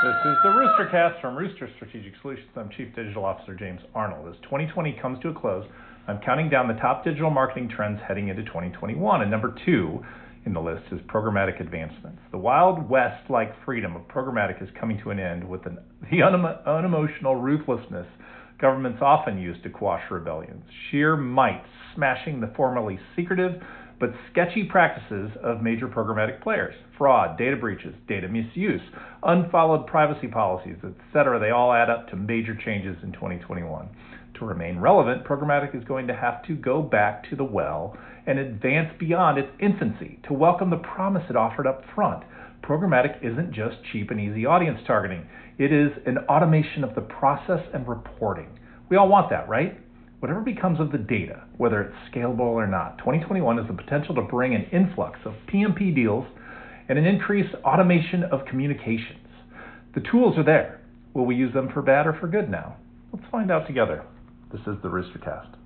[0.00, 2.46] This is the Roostercast from Rooster Strategic Solutions.
[2.54, 4.28] I'm Chief Digital Officer James Arnold.
[4.28, 5.66] As 2020 comes to a close,
[6.06, 9.22] I'm counting down the top digital marketing trends heading into 2021.
[9.22, 9.98] And number two
[10.46, 12.20] in the list is programmatic advancements.
[12.30, 15.78] The Wild West like freedom of programmatic is coming to an end with an,
[16.12, 18.06] the unemotional ruthlessness
[18.60, 20.62] governments often use to quash rebellions.
[20.90, 21.64] Sheer might
[21.96, 23.60] smashing the formerly secretive
[24.00, 28.80] but sketchy practices of major programmatic players fraud, data breaches, data misuse,
[29.22, 31.38] unfollowed privacy policies, etc.
[31.38, 33.88] They all add up to major changes in 2021.
[34.38, 37.96] To remain relevant, programmatic is going to have to go back to the well
[38.26, 42.24] and advance beyond its infancy to welcome the promise it offered up front.
[42.62, 45.26] Programmatic isn't just cheap and easy audience targeting,
[45.58, 48.48] it is an automation of the process and reporting.
[48.88, 49.80] We all want that, right?
[50.20, 54.22] Whatever becomes of the data, whether it's scalable or not, 2021 has the potential to
[54.22, 56.26] bring an influx of PMP deals
[56.88, 59.28] and an increased automation of communications.
[59.94, 60.80] The tools are there.
[61.14, 62.76] Will we use them for bad or for good now?
[63.12, 64.04] Let's find out together.
[64.50, 65.58] This is the Roostercast.